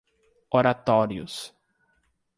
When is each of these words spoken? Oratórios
Oratórios 0.59 1.53